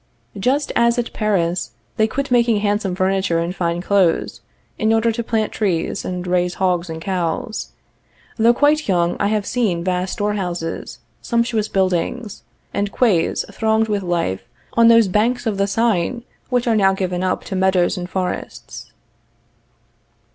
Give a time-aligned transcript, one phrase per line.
[0.39, 4.41] _Just as at Paris, they quit making handsome furniture and fine clothes,
[4.79, 7.73] in order to plant trees, and raise hogs and cows.
[8.37, 12.41] Though quite young, I have seen vast storehouses, sumptuous buildings,
[12.73, 14.41] and quays thronged with life
[14.73, 18.91] on those banks of the Seine which are now given up to meadows and forests.